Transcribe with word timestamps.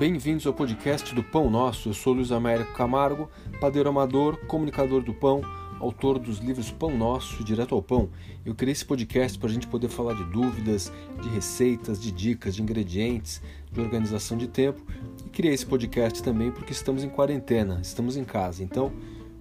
Bem-vindos 0.00 0.46
ao 0.46 0.54
podcast 0.54 1.14
do 1.14 1.22
Pão 1.22 1.50
Nosso. 1.50 1.90
Eu 1.90 1.92
sou 1.92 2.14
Luiz 2.14 2.32
Américo 2.32 2.72
Camargo, 2.72 3.28
padeiro 3.60 3.90
amador, 3.90 4.38
comunicador 4.46 5.02
do 5.02 5.12
pão, 5.12 5.42
autor 5.78 6.18
dos 6.18 6.38
livros 6.38 6.70
Pão 6.70 6.96
Nosso 6.96 7.42
e 7.42 7.44
Direto 7.44 7.74
ao 7.74 7.82
Pão. 7.82 8.08
Eu 8.42 8.54
criei 8.54 8.72
esse 8.72 8.82
podcast 8.82 9.38
para 9.38 9.50
a 9.50 9.52
gente 9.52 9.66
poder 9.66 9.90
falar 9.90 10.14
de 10.14 10.24
dúvidas, 10.24 10.90
de 11.20 11.28
receitas, 11.28 12.00
de 12.00 12.10
dicas, 12.10 12.56
de 12.56 12.62
ingredientes, 12.62 13.42
de 13.70 13.78
organização 13.78 14.38
de 14.38 14.48
tempo. 14.48 14.82
E 15.26 15.28
criei 15.28 15.52
esse 15.52 15.66
podcast 15.66 16.22
também 16.22 16.50
porque 16.50 16.72
estamos 16.72 17.04
em 17.04 17.10
quarentena, 17.10 17.78
estamos 17.82 18.16
em 18.16 18.24
casa. 18.24 18.64
Então, 18.64 18.90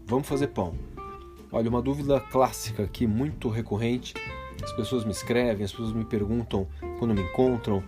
vamos 0.05 0.27
fazer 0.27 0.47
pão. 0.47 0.73
Olha, 1.53 1.69
uma 1.69 1.81
dúvida 1.81 2.19
clássica 2.19 2.83
aqui, 2.83 3.07
muito 3.07 3.47
recorrente. 3.47 4.13
As 4.61 4.73
pessoas 4.73 5.05
me 5.05 5.11
escrevem, 5.11 5.63
as 5.63 5.71
pessoas 5.71 5.93
me 5.93 6.03
perguntam 6.03 6.67
quando 6.99 7.15
me 7.15 7.21
encontram 7.21 7.81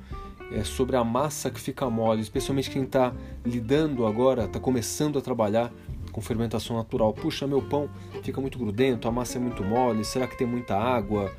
é, 0.53 0.63
sobre 0.63 0.95
a 0.95 1.03
massa 1.03 1.49
que 1.49 1.59
fica 1.59 1.89
mole, 1.89 2.21
especialmente 2.21 2.69
quem 2.69 2.83
está 2.83 3.13
lidando 3.45 4.05
agora, 4.05 4.45
está 4.45 4.59
começando 4.59 5.17
a 5.17 5.21
trabalhar 5.21 5.71
com 6.11 6.21
fermentação 6.21 6.75
natural. 6.75 7.13
Puxa, 7.13 7.47
meu 7.47 7.61
pão 7.61 7.89
fica 8.21 8.39
muito 8.41 8.59
grudento, 8.59 9.07
a 9.07 9.11
massa 9.11 9.37
é 9.37 9.41
muito 9.41 9.63
mole, 9.63 10.03
será 10.03 10.27
que 10.27 10.37
tem 10.37 10.47
muita 10.47 10.75
água? 10.75 11.31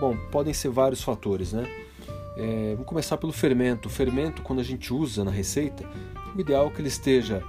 Bom, 0.00 0.16
podem 0.30 0.52
ser 0.52 0.70
vários 0.70 1.02
fatores, 1.02 1.52
né? 1.52 1.66
É, 2.36 2.72
vamos 2.72 2.86
começar 2.86 3.16
pelo 3.16 3.32
fermento. 3.32 3.88
O 3.88 3.90
fermento, 3.90 4.42
quando 4.42 4.60
a 4.60 4.64
gente 4.64 4.92
usa 4.92 5.24
na 5.24 5.30
receita, 5.30 5.88
o 6.34 6.40
ideal 6.40 6.66
é 6.66 6.70
que 6.70 6.80
ele 6.80 6.88
esteja 6.88 7.42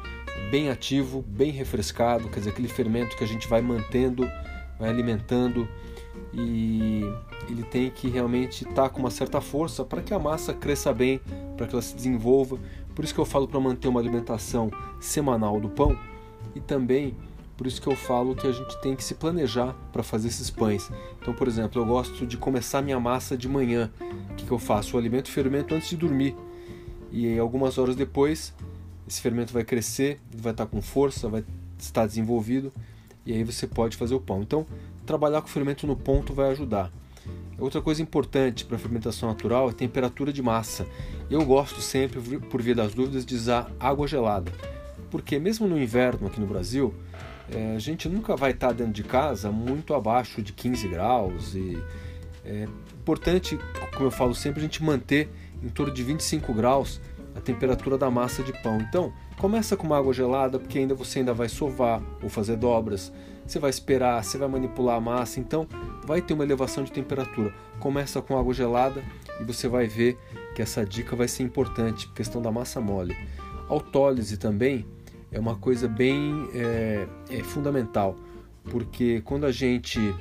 bem 0.49 0.69
ativo, 0.69 1.21
bem 1.21 1.51
refrescado, 1.51 2.29
quer 2.29 2.39
dizer, 2.39 2.51
aquele 2.51 2.67
fermento 2.67 3.17
que 3.17 3.23
a 3.23 3.27
gente 3.27 3.47
vai 3.47 3.61
mantendo, 3.61 4.29
vai 4.79 4.89
alimentando 4.89 5.67
e 6.33 7.01
ele 7.49 7.63
tem 7.63 7.89
que 7.89 8.09
realmente 8.09 8.63
estar 8.63 8.83
tá 8.83 8.89
com 8.89 8.99
uma 8.99 9.09
certa 9.09 9.41
força 9.41 9.83
para 9.83 10.01
que 10.01 10.13
a 10.13 10.19
massa 10.19 10.53
cresça 10.53 10.93
bem, 10.93 11.19
para 11.55 11.67
que 11.67 11.73
ela 11.73 11.81
se 11.81 11.95
desenvolva. 11.95 12.57
Por 12.93 13.05
isso 13.05 13.13
que 13.13 13.19
eu 13.19 13.25
falo 13.25 13.47
para 13.47 13.59
manter 13.59 13.87
uma 13.87 13.99
alimentação 13.99 14.71
semanal 14.99 15.59
do 15.59 15.69
pão 15.69 15.97
e 16.55 16.59
também 16.59 17.15
por 17.55 17.65
isso 17.65 17.81
que 17.81 17.87
eu 17.87 17.95
falo 17.95 18.35
que 18.35 18.45
a 18.45 18.51
gente 18.51 18.79
tem 18.81 18.95
que 18.95 19.03
se 19.03 19.15
planejar 19.15 19.75
para 19.91 20.03
fazer 20.03 20.27
esses 20.27 20.49
pães. 20.49 20.91
Então, 21.19 21.33
por 21.33 21.47
exemplo, 21.47 21.81
eu 21.81 21.85
gosto 21.85 22.25
de 22.25 22.37
começar 22.37 22.83
minha 22.83 22.99
massa 22.99 23.35
de 23.35 23.49
manhã. 23.49 23.91
O 24.31 24.35
que, 24.35 24.45
que 24.45 24.51
eu 24.51 24.59
faço? 24.59 24.95
Eu 24.95 24.99
alimento 24.99 25.27
o 25.27 25.31
fermento 25.31 25.73
antes 25.73 25.89
de 25.89 25.97
dormir. 25.97 26.35
E 27.11 27.39
algumas 27.39 27.79
horas 27.79 27.95
depois, 27.95 28.53
esse 29.07 29.19
fermento 29.19 29.51
vai 29.51 29.63
crescer, 29.63 30.19
vai 30.35 30.51
estar 30.51 30.67
com 30.67 30.81
força, 30.83 31.27
vai 31.27 31.43
estar 31.79 32.05
desenvolvido 32.05 32.71
e 33.25 33.33
aí 33.33 33.43
você 33.43 33.67
pode 33.67 33.97
fazer 33.97 34.15
o 34.15 34.21
pão. 34.21 34.41
Então, 34.41 34.65
trabalhar 35.05 35.41
com 35.41 35.47
o 35.47 35.51
fermento 35.51 35.85
no 35.87 35.95
ponto 35.95 36.33
vai 36.33 36.49
ajudar. 36.51 36.91
Outra 37.59 37.81
coisa 37.81 38.01
importante 38.01 38.63
para 38.63 38.75
a 38.75 38.79
fermentação 38.79 39.29
natural 39.29 39.67
é 39.67 39.71
a 39.71 39.73
temperatura 39.73 40.31
de 40.31 40.41
massa. 40.41 40.85
Eu 41.29 41.43
gosto 41.43 41.81
sempre, 41.81 42.19
por 42.39 42.61
via 42.61 42.75
das 42.75 42.93
dúvidas, 42.93 43.25
de 43.25 43.35
usar 43.35 43.71
água 43.79 44.07
gelada, 44.07 44.51
porque 45.09 45.39
mesmo 45.39 45.67
no 45.67 45.81
inverno 45.81 46.27
aqui 46.27 46.39
no 46.39 46.45
Brasil, 46.45 46.93
é, 47.51 47.75
a 47.75 47.79
gente 47.79 48.07
nunca 48.07 48.35
vai 48.35 48.51
estar 48.51 48.73
dentro 48.73 48.93
de 48.93 49.03
casa 49.03 49.51
muito 49.51 49.93
abaixo 49.93 50.41
de 50.41 50.53
15 50.53 50.87
graus 50.87 51.55
e 51.55 51.81
é 52.45 52.67
importante, 53.01 53.59
como 53.93 54.05
eu 54.05 54.11
falo 54.11 54.35
sempre, 54.35 54.59
a 54.59 54.63
gente 54.63 54.83
manter 54.83 55.29
em 55.63 55.69
torno 55.69 55.93
de 55.93 56.03
25 56.03 56.53
graus 56.53 57.01
a 57.35 57.41
temperatura 57.41 57.97
da 57.97 58.09
massa 58.09 58.43
de 58.43 58.53
pão. 58.61 58.79
Então, 58.79 59.11
começa 59.37 59.75
com 59.75 59.85
uma 59.85 59.97
água 59.97 60.13
gelada, 60.13 60.59
porque 60.59 60.79
ainda 60.79 60.95
você 60.95 61.19
ainda 61.19 61.33
vai 61.33 61.49
sovar 61.49 62.01
ou 62.21 62.29
fazer 62.29 62.55
dobras. 62.55 63.11
Você 63.47 63.59
vai 63.59 63.69
esperar, 63.69 64.23
você 64.23 64.37
vai 64.37 64.47
manipular 64.47 64.97
a 64.97 65.01
massa, 65.01 65.39
então 65.39 65.67
vai 66.05 66.21
ter 66.21 66.33
uma 66.33 66.43
elevação 66.43 66.83
de 66.83 66.91
temperatura. 66.91 67.53
Começa 67.79 68.21
com 68.21 68.37
água 68.37 68.53
gelada 68.53 69.03
e 69.39 69.43
você 69.43 69.67
vai 69.67 69.87
ver 69.87 70.17
que 70.53 70.61
essa 70.61 70.85
dica 70.85 71.15
vai 71.15 71.27
ser 71.27 71.43
importante, 71.43 72.09
questão 72.09 72.41
da 72.41 72.51
massa 72.51 72.81
mole. 72.81 73.15
Autólise 73.69 74.37
também 74.37 74.85
é 75.31 75.39
uma 75.39 75.55
coisa 75.55 75.87
bem 75.87 76.49
é, 76.53 77.07
é 77.29 77.43
fundamental, 77.43 78.15
porque 78.65 79.21
quando 79.21 79.45
a 79.45 79.51
gente 79.51 80.13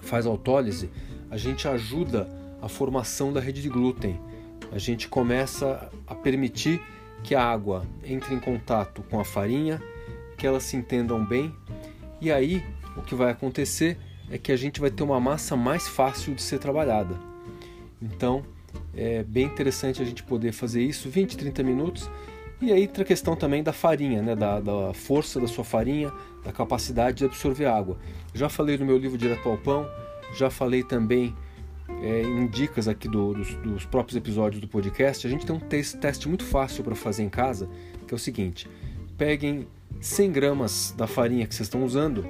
faz 0.00 0.24
autólise, 0.26 0.90
a 1.30 1.36
gente 1.36 1.66
ajuda 1.66 2.28
a 2.62 2.68
formação 2.68 3.32
da 3.32 3.40
rede 3.40 3.60
de 3.60 3.68
glúten 3.68 4.18
a 4.70 4.78
gente 4.78 5.08
começa 5.08 5.90
a 6.06 6.14
permitir 6.14 6.80
que 7.22 7.34
a 7.34 7.42
água 7.42 7.86
entre 8.04 8.34
em 8.34 8.40
contato 8.40 9.02
com 9.10 9.18
a 9.18 9.24
farinha, 9.24 9.82
que 10.36 10.46
elas 10.46 10.62
se 10.62 10.76
entendam 10.76 11.24
bem, 11.24 11.54
e 12.20 12.30
aí 12.30 12.64
o 12.96 13.02
que 13.02 13.14
vai 13.14 13.30
acontecer 13.30 13.98
é 14.30 14.38
que 14.38 14.52
a 14.52 14.56
gente 14.56 14.80
vai 14.80 14.90
ter 14.90 15.02
uma 15.02 15.20
massa 15.20 15.56
mais 15.56 15.86
fácil 15.88 16.34
de 16.34 16.42
ser 16.42 16.58
trabalhada. 16.58 17.14
Então 18.00 18.44
é 18.94 19.22
bem 19.22 19.46
interessante 19.46 20.02
a 20.02 20.04
gente 20.04 20.22
poder 20.22 20.52
fazer 20.52 20.82
isso 20.82 21.08
20, 21.08 21.36
30 21.36 21.62
minutos. 21.62 22.10
E 22.60 22.72
aí 22.72 22.82
outra 22.82 23.04
questão 23.04 23.36
também 23.36 23.62
da 23.62 23.72
farinha, 23.72 24.20
né? 24.20 24.34
da, 24.34 24.60
da 24.60 24.92
força 24.92 25.40
da 25.40 25.46
sua 25.46 25.64
farinha, 25.64 26.12
da 26.44 26.52
capacidade 26.52 27.18
de 27.18 27.24
absorver 27.24 27.66
água. 27.66 27.96
Já 28.34 28.48
falei 28.48 28.76
no 28.76 28.84
meu 28.84 28.98
livro 28.98 29.16
Direto 29.16 29.48
ao 29.48 29.56
Pão, 29.56 29.88
já 30.34 30.50
falei 30.50 30.82
também 30.82 31.34
é, 32.02 32.22
em 32.22 32.46
dicas 32.48 32.88
aqui 32.88 33.08
do, 33.08 33.32
dos, 33.32 33.54
dos, 33.56 33.84
próprios 33.84 34.16
episódios 34.16 34.60
do 34.60 34.68
podcast, 34.68 35.26
a 35.26 35.30
gente 35.30 35.46
tem 35.46 35.54
um 35.54 35.60
teste, 35.60 35.96
teste 35.96 36.28
muito 36.28 36.44
fácil 36.44 36.84
para 36.84 36.94
fazer 36.94 37.22
em 37.22 37.28
casa, 37.28 37.68
que 38.06 38.12
é 38.12 38.16
o 38.16 38.18
seguinte: 38.18 38.68
peguem 39.16 39.66
100 40.00 40.32
gramas 40.32 40.94
da 40.96 41.06
farinha 41.06 41.46
que 41.46 41.54
vocês 41.54 41.66
estão 41.66 41.84
usando. 41.84 42.24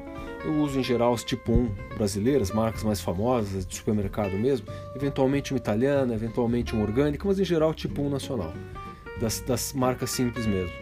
Eu 0.44 0.54
uso 0.60 0.78
em 0.78 0.82
geral 0.82 1.12
as 1.12 1.24
tipo 1.24 1.52
1 1.52 1.74
brasileiras, 1.96 2.50
marcas 2.50 2.84
mais 2.84 3.00
famosas, 3.00 3.66
de 3.66 3.74
supermercado 3.74 4.32
mesmo, 4.32 4.66
eventualmente 4.94 5.52
uma 5.52 5.58
italiana, 5.58 6.14
eventualmente 6.14 6.72
uma 6.72 6.84
orgânica, 6.84 7.26
mas 7.26 7.38
em 7.40 7.44
geral 7.44 7.74
tipo 7.74 8.02
1 8.02 8.08
nacional, 8.08 8.52
das, 9.20 9.40
das 9.40 9.72
marcas 9.72 10.10
simples 10.10 10.46
mesmo. 10.46 10.74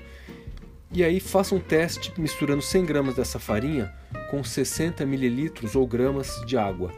E 0.93 1.03
aí 1.03 1.19
faça 1.19 1.55
um 1.55 1.59
teste 1.59 2.13
misturando 2.19 2.63
100 2.63 2.85
gramas 2.85 3.17
dessa 3.17 3.39
farinha 3.39 3.93
com 4.31 4.45
60 4.45 5.05
mililitros 5.07 5.75
ou 5.75 5.87
gramas 5.87 6.41
de 6.47 6.57
água 6.57 6.93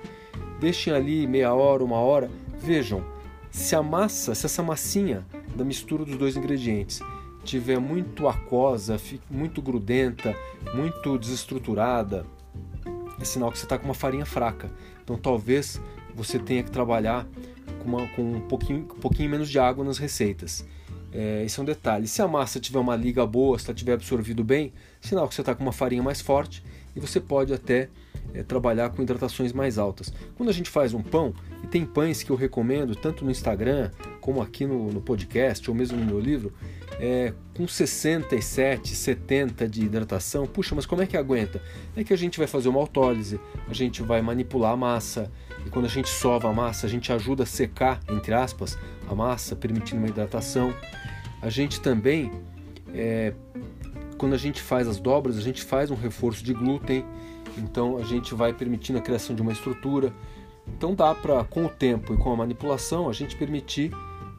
deixem 0.58 0.92
ali 0.92 1.26
meia 1.26 1.54
hora, 1.54 1.84
uma 1.84 1.98
hora, 1.98 2.30
vejam 2.60 3.04
se 3.50 3.74
a 3.74 3.82
massa, 3.82 4.34
se 4.34 4.46
essa 4.46 4.62
massinha 4.62 5.24
da 5.54 5.64
mistura 5.64 6.04
dos 6.04 6.16
dois 6.16 6.36
ingredientes 6.36 7.00
tiver 7.44 7.78
muito 7.78 8.28
aquosa, 8.28 9.00
muito 9.30 9.62
grudenta, 9.62 10.34
muito 10.74 11.18
desestruturada, 11.18 12.26
é 13.20 13.24
sinal 13.24 13.50
que 13.50 13.58
você 13.58 13.64
está 13.64 13.78
com 13.78 13.84
uma 13.84 13.94
farinha 13.94 14.26
fraca. 14.26 14.70
Então 15.02 15.16
talvez 15.16 15.80
você 16.14 16.38
tenha 16.38 16.62
que 16.62 16.70
trabalhar 16.70 17.26
com, 17.82 17.88
uma, 17.88 18.06
com 18.08 18.22
um, 18.22 18.40
pouquinho, 18.40 18.80
um 18.80 19.00
pouquinho 19.00 19.30
menos 19.30 19.48
de 19.48 19.58
água 19.58 19.84
nas 19.84 19.98
receitas. 19.98 20.66
É, 21.12 21.42
esse 21.44 21.58
é 21.58 21.62
um 21.62 21.66
detalhe. 21.66 22.06
Se 22.06 22.20
a 22.20 22.28
massa 22.28 22.60
tiver 22.60 22.78
uma 22.78 22.94
liga 22.94 23.26
boa, 23.26 23.58
se 23.58 23.66
ela 23.66 23.74
tiver 23.74 23.94
absorvido 23.94 24.44
bem, 24.44 24.72
sinal 25.00 25.26
que 25.28 25.34
você 25.34 25.40
está 25.40 25.54
com 25.54 25.62
uma 25.62 25.72
farinha 25.72 26.02
mais 26.02 26.20
forte 26.20 26.62
e 26.98 27.00
você 27.00 27.20
pode 27.20 27.54
até 27.54 27.88
é, 28.34 28.42
trabalhar 28.42 28.90
com 28.90 29.00
hidratações 29.00 29.52
mais 29.52 29.78
altas. 29.78 30.12
Quando 30.36 30.48
a 30.48 30.52
gente 30.52 30.68
faz 30.68 30.92
um 30.92 31.00
pão, 31.00 31.32
e 31.62 31.66
tem 31.66 31.86
pães 31.86 32.22
que 32.22 32.30
eu 32.30 32.36
recomendo 32.36 32.94
tanto 32.96 33.24
no 33.24 33.30
Instagram 33.30 33.90
como 34.20 34.42
aqui 34.42 34.66
no, 34.66 34.92
no 34.92 35.00
podcast 35.00 35.70
ou 35.70 35.76
mesmo 35.76 35.96
no 35.96 36.04
meu 36.04 36.18
livro, 36.18 36.52
é, 36.98 37.32
com 37.56 37.66
67, 37.66 38.94
70 38.94 39.68
de 39.68 39.84
hidratação, 39.84 40.46
puxa, 40.46 40.74
mas 40.74 40.84
como 40.84 41.00
é 41.00 41.06
que 41.06 41.16
aguenta? 41.16 41.62
É 41.96 42.02
que 42.02 42.12
a 42.12 42.16
gente 42.16 42.36
vai 42.36 42.48
fazer 42.48 42.68
uma 42.68 42.80
autólise, 42.80 43.38
a 43.68 43.72
gente 43.72 44.02
vai 44.02 44.20
manipular 44.20 44.72
a 44.72 44.76
massa, 44.76 45.30
e 45.64 45.70
quando 45.70 45.84
a 45.84 45.88
gente 45.88 46.08
sova 46.08 46.48
a 46.48 46.52
massa, 46.52 46.86
a 46.86 46.90
gente 46.90 47.12
ajuda 47.12 47.44
a 47.44 47.46
secar, 47.46 48.00
entre 48.08 48.34
aspas, 48.34 48.76
a 49.08 49.14
massa, 49.14 49.54
permitindo 49.54 50.00
uma 50.00 50.08
hidratação. 50.08 50.74
A 51.40 51.48
gente 51.48 51.80
também, 51.80 52.32
é, 52.92 53.32
quando 54.18 54.34
a 54.34 54.38
gente 54.38 54.60
faz 54.60 54.88
as 54.88 54.98
dobras, 54.98 55.38
a 55.38 55.40
gente 55.40 55.62
faz 55.62 55.90
um 55.90 55.94
reforço 55.94 56.42
de 56.42 56.52
glúten, 56.52 57.04
então 57.56 57.96
a 57.96 58.02
gente 58.02 58.34
vai 58.34 58.52
permitindo 58.52 58.98
a 58.98 59.00
criação 59.00 59.34
de 59.34 59.40
uma 59.40 59.52
estrutura. 59.52 60.12
Então 60.66 60.94
dá 60.94 61.14
para, 61.14 61.44
com 61.44 61.64
o 61.64 61.68
tempo 61.68 62.12
e 62.12 62.16
com 62.16 62.32
a 62.32 62.36
manipulação, 62.36 63.08
a 63.08 63.12
gente 63.12 63.36
permitir 63.36 63.92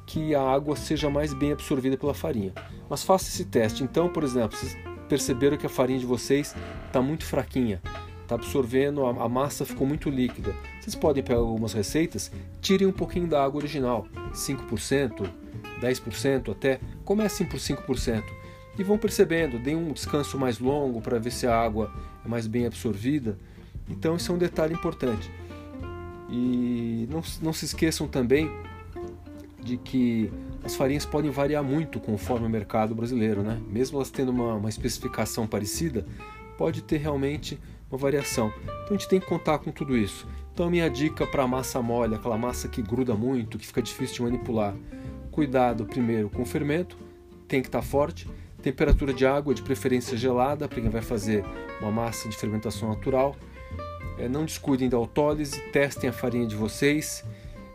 que 0.05 0.35
a 0.35 0.41
água 0.41 0.75
seja 0.75 1.09
mais 1.09 1.33
bem 1.33 1.53
absorvida 1.53 1.97
pela 1.97 2.13
farinha. 2.13 2.53
Mas 2.89 3.03
faça 3.03 3.29
esse 3.29 3.45
teste. 3.45 3.83
Então, 3.83 4.09
por 4.09 4.23
exemplo, 4.23 4.57
vocês 4.57 4.77
perceberam 5.07 5.57
que 5.57 5.65
a 5.65 5.69
farinha 5.69 5.99
de 5.99 6.05
vocês 6.05 6.55
está 6.85 7.01
muito 7.01 7.25
fraquinha, 7.25 7.81
está 8.21 8.35
absorvendo, 8.35 9.05
a, 9.05 9.29
massa 9.29 9.65
ficou 9.65 9.87
muito 9.87 10.09
líquida. 10.09 10.53
Vocês 10.81 10.95
podem 10.95 11.23
pegar 11.23 11.39
algumas 11.39 11.73
receitas, 11.73 12.31
tirem 12.61 12.87
um 12.87 12.91
pouquinho 12.91 13.27
da 13.27 13.43
água 13.43 13.59
original, 13.59 14.07
5%, 14.33 15.29
10% 15.81 16.51
até, 16.51 16.79
comecem 17.05 17.47
por 17.47 17.57
5% 17.57 18.38
e 18.79 18.83
vão 18.83 18.97
percebendo, 18.97 19.59
deem 19.59 19.75
um 19.75 19.91
descanso 19.91 20.37
mais 20.39 20.57
longo 20.57 21.01
para 21.01 21.19
ver 21.19 21.31
se 21.31 21.45
a 21.45 21.53
água 21.53 21.91
é 22.25 22.27
mais 22.29 22.47
bem 22.47 22.65
absorvida. 22.65 23.37
Então, 23.89 24.15
isso 24.15 24.31
é 24.31 24.35
um 24.35 24.37
detalhe 24.37 24.73
importante. 24.73 25.29
E 26.29 27.05
não, 27.11 27.21
não 27.41 27.51
se 27.51 27.65
esqueçam 27.65 28.07
também 28.07 28.49
de 29.61 29.75
que 29.75 30.31
as 30.63 30.75
farinhas 30.75 31.05
podem 31.05 31.29
variar 31.29 31.61
muito 31.61 31.99
conforme 31.99 32.47
o 32.47 32.49
mercado 32.49 32.95
brasileiro, 32.95 33.43
né? 33.43 33.61
Mesmo 33.67 33.97
elas 33.97 34.09
tendo 34.09 34.29
uma, 34.29 34.55
uma 34.55 34.69
especificação 34.69 35.45
parecida, 35.45 36.05
pode 36.57 36.81
ter 36.81 36.97
realmente 36.97 37.59
uma 37.91 37.97
variação. 37.97 38.53
Então 38.63 38.87
a 38.91 38.93
gente 38.93 39.09
tem 39.09 39.19
que 39.19 39.25
contar 39.25 39.59
com 39.59 39.71
tudo 39.71 39.97
isso. 39.97 40.25
Então 40.53 40.67
a 40.67 40.69
minha 40.69 40.89
dica 40.89 41.27
para 41.27 41.45
massa 41.45 41.81
mole, 41.81 42.15
aquela 42.15 42.37
massa 42.37 42.69
que 42.69 42.81
gruda 42.81 43.13
muito, 43.13 43.57
que 43.57 43.67
fica 43.67 43.81
difícil 43.81 44.15
de 44.15 44.21
manipular, 44.23 44.73
cuidado 45.31 45.85
primeiro 45.85 46.29
com 46.29 46.43
o 46.43 46.45
fermento, 46.45 46.97
tem 47.47 47.61
que 47.61 47.67
estar 47.67 47.79
tá 47.79 47.85
forte. 47.85 48.27
Temperatura 48.61 49.13
de 49.13 49.25
água, 49.25 49.53
de 49.53 49.61
preferência 49.61 50.17
gelada, 50.17 50.67
para 50.67 50.81
quem 50.81 50.89
vai 50.89 51.01
fazer 51.01 51.43
uma 51.81 51.91
massa 51.91 52.27
de 52.27 52.35
fermentação 52.35 52.89
natural. 52.89 53.35
É, 54.17 54.27
não 54.27 54.43
descuidem 54.43 54.89
da 54.89 54.97
autólise, 54.97 55.59
testem 55.71 56.09
a 56.09 56.13
farinha 56.13 56.45
de 56.45 56.55
vocês. 56.55 57.23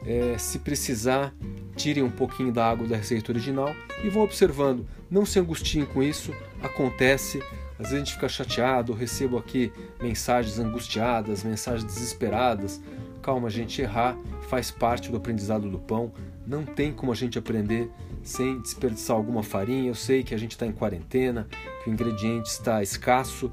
É, 0.06 0.36
se 0.36 0.58
precisar, 0.58 1.34
tirem 1.74 2.02
um 2.02 2.10
pouquinho 2.10 2.52
da 2.52 2.68
água 2.68 2.86
da 2.86 2.96
receita 2.96 3.32
original 3.32 3.74
e 4.02 4.10
vão 4.10 4.22
observando. 4.22 4.86
Não 5.10 5.24
se 5.24 5.38
angustiem 5.38 5.86
com 5.86 6.02
isso, 6.02 6.34
acontece. 6.62 7.42
Às 7.78 7.90
vezes 7.90 7.94
a 7.94 7.98
gente 7.98 8.12
fica 8.12 8.28
chateado, 8.28 8.92
recebo 8.92 9.38
aqui 9.38 9.72
mensagens 10.00 10.58
angustiadas, 10.58 11.42
mensagens 11.42 11.84
desesperadas. 11.84 12.80
Calma, 13.22 13.48
gente, 13.48 13.80
errar 13.80 14.16
faz 14.48 14.70
parte 14.70 15.10
do 15.10 15.16
aprendizado 15.16 15.68
do 15.68 15.78
pão. 15.78 16.12
Não 16.46 16.64
tem 16.64 16.92
como 16.92 17.10
a 17.10 17.14
gente 17.14 17.38
aprender 17.38 17.90
sem 18.22 18.60
desperdiçar 18.60 19.16
alguma 19.16 19.42
farinha. 19.42 19.88
Eu 19.88 19.94
sei 19.94 20.22
que 20.22 20.34
a 20.34 20.38
gente 20.38 20.52
está 20.52 20.66
em 20.66 20.72
quarentena, 20.72 21.46
que 21.82 21.90
o 21.90 21.92
ingrediente 21.92 22.48
está 22.48 22.82
escasso, 22.82 23.50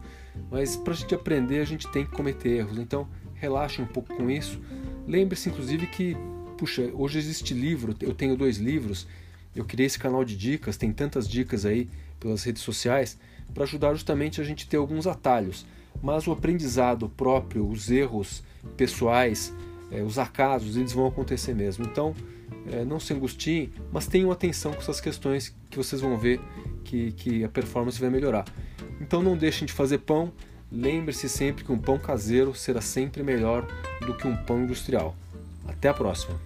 mas 0.50 0.76
para 0.76 0.94
a 0.94 0.96
gente 0.96 1.16
aprender 1.16 1.60
a 1.60 1.66
gente 1.66 1.88
tem 1.90 2.06
que 2.06 2.12
cometer 2.12 2.50
erros. 2.50 2.78
Então 2.78 3.08
relaxe 3.36 3.82
um 3.82 3.88
pouco 3.88 4.16
com 4.16 4.30
isso. 4.30 4.60
Lembre-se, 5.08 5.50
inclusive, 5.50 5.88
que 5.88 6.16
puxa, 6.58 6.92
hoje 6.94 7.18
existe 7.18 7.54
livro. 7.54 7.96
Eu 8.00 8.14
tenho 8.14 8.38
dois 8.38 8.58
livros. 8.58 9.08
Eu 9.56 9.66
criei 9.66 9.88
esse 9.88 9.98
canal 9.98 10.24
de 10.24 10.38
dicas. 10.38 10.78
Tem 10.78 10.92
tantas 10.92 11.28
dicas 11.28 11.66
aí 11.66 11.90
pelas 12.20 12.44
redes 12.44 12.62
sociais 12.62 13.18
para 13.54 13.64
ajudar 13.64 13.94
justamente 13.94 14.40
a 14.40 14.44
gente 14.44 14.68
ter 14.68 14.78
alguns 14.78 15.08
atalhos. 15.08 15.66
Mas 16.02 16.28
o 16.28 16.32
aprendizado 16.32 17.10
próprio, 17.10 17.68
os 17.68 17.90
erros 17.90 18.44
pessoais, 18.78 19.54
é, 19.92 20.04
os 20.04 20.20
acasos, 20.20 20.78
eles 20.78 20.94
vão 20.94 21.08
acontecer 21.08 21.54
mesmo. 21.54 21.84
Então, 21.84 22.16
é, 22.72 22.84
não 22.86 23.00
se 23.00 23.14
angustiem, 23.14 23.72
mas 23.92 24.08
tenham 24.08 24.32
atenção 24.32 24.74
com 24.74 24.80
essas 24.80 25.02
questões 25.02 25.56
que 25.70 25.78
vocês 25.78 26.02
vão 26.02 26.18
ver 26.18 26.40
que, 26.84 27.12
que 27.14 27.44
a 27.44 27.50
performance 27.50 28.00
vai 28.00 28.10
melhorar. 28.10 28.46
Então, 29.00 29.22
não 29.22 29.36
deixem 29.36 29.66
de 29.66 29.74
fazer 29.74 30.00
pão. 30.00 30.32
Lembre-se 30.72 31.28
sempre 31.28 31.66
que 31.66 31.72
um 31.72 31.78
pão 31.78 31.98
caseiro 31.98 32.56
será 32.56 32.80
sempre 32.80 33.24
melhor 33.24 33.68
do 34.06 34.14
que 34.16 34.28
um 34.28 34.36
pão 34.36 34.64
industrial. 34.64 35.16
Até 35.68 35.90
a 35.90 35.94
próxima! 35.94 36.40